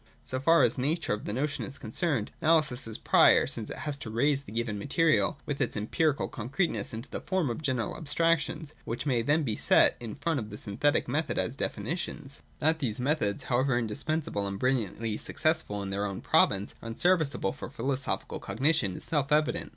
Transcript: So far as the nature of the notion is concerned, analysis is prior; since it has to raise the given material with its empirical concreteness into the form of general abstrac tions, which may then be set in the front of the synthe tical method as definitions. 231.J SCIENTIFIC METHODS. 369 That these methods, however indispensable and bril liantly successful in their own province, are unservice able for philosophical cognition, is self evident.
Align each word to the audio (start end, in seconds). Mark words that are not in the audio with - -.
So 0.23 0.39
far 0.39 0.63
as 0.63 0.77
the 0.77 0.81
nature 0.81 1.13
of 1.13 1.25
the 1.25 1.31
notion 1.31 1.63
is 1.63 1.77
concerned, 1.77 2.31
analysis 2.41 2.87
is 2.87 2.97
prior; 2.97 3.45
since 3.45 3.69
it 3.69 3.77
has 3.77 3.97
to 3.97 4.09
raise 4.09 4.41
the 4.41 4.51
given 4.51 4.79
material 4.79 5.37
with 5.45 5.61
its 5.61 5.77
empirical 5.77 6.27
concreteness 6.27 6.91
into 6.91 7.07
the 7.07 7.21
form 7.21 7.51
of 7.51 7.61
general 7.61 7.93
abstrac 7.93 8.39
tions, 8.39 8.73
which 8.83 9.05
may 9.05 9.21
then 9.21 9.43
be 9.43 9.55
set 9.55 9.97
in 9.99 10.15
the 10.15 10.15
front 10.19 10.39
of 10.39 10.49
the 10.49 10.55
synthe 10.57 10.79
tical 10.79 11.07
method 11.07 11.37
as 11.37 11.55
definitions. 11.55 12.41
231.J 12.61 12.63
SCIENTIFIC 12.63 12.63
METHODS. 12.63 12.63
369 12.63 12.67
That 12.67 12.79
these 12.79 12.99
methods, 12.99 13.43
however 13.43 13.77
indispensable 13.77 14.47
and 14.47 14.59
bril 14.59 14.75
liantly 14.97 15.19
successful 15.19 15.83
in 15.83 15.89
their 15.91 16.05
own 16.07 16.21
province, 16.21 16.73
are 16.81 16.87
unservice 16.89 17.35
able 17.35 17.53
for 17.53 17.69
philosophical 17.69 18.39
cognition, 18.39 18.95
is 18.95 19.03
self 19.03 19.31
evident. 19.31 19.69